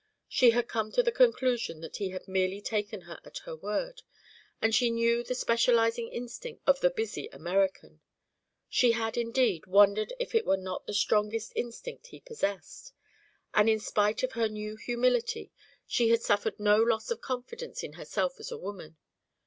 She 0.27 0.49
had 0.49 0.67
come 0.67 0.91
to 0.93 1.03
the 1.03 1.11
conclusion 1.11 1.81
that 1.81 1.97
he 1.97 2.09
had 2.09 2.27
merely 2.27 2.59
taken 2.59 3.01
her 3.01 3.19
at 3.23 3.37
her 3.45 3.55
word, 3.55 4.01
and 4.59 4.73
she 4.73 4.89
knew 4.89 5.23
the 5.23 5.35
specialising 5.35 6.07
instinct 6.11 6.63
of 6.65 6.79
the 6.79 6.89
busy 6.89 7.27
American. 7.27 8.01
She 8.67 8.93
had, 8.93 9.15
indeed, 9.15 9.67
wondered 9.67 10.11
if 10.19 10.33
it 10.33 10.43
were 10.43 10.57
not 10.57 10.87
the 10.87 10.95
strongest 10.95 11.53
instinct 11.55 12.07
he 12.07 12.19
possessed. 12.19 12.95
And 13.53 13.69
in 13.69 13.79
spite 13.79 14.23
of 14.23 14.31
her 14.31 14.49
new 14.49 14.75
humility, 14.75 15.51
she 15.85 16.09
had 16.09 16.23
suffered 16.23 16.59
no 16.59 16.77
loss 16.81 17.11
of 17.11 17.21
confidence 17.21 17.83
in 17.83 17.93
herself 17.93 18.39
as 18.39 18.49
a 18.51 18.57
woman. 18.57 18.97